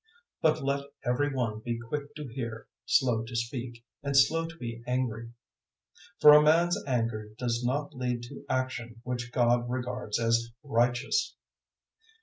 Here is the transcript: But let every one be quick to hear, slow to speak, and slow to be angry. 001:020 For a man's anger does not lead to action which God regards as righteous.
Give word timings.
But 0.41 0.63
let 0.63 0.85
every 1.05 1.31
one 1.31 1.59
be 1.59 1.77
quick 1.77 2.15
to 2.15 2.27
hear, 2.27 2.65
slow 2.87 3.21
to 3.23 3.35
speak, 3.35 3.85
and 4.01 4.17
slow 4.17 4.47
to 4.47 4.57
be 4.57 4.81
angry. 4.87 5.25
001:020 5.25 5.31
For 6.21 6.33
a 6.33 6.41
man's 6.41 6.83
anger 6.87 7.29
does 7.37 7.63
not 7.63 7.93
lead 7.93 8.23
to 8.23 8.43
action 8.49 8.99
which 9.03 9.31
God 9.31 9.69
regards 9.69 10.17
as 10.19 10.49
righteous. 10.63 11.35